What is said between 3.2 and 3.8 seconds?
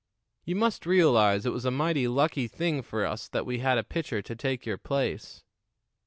that we had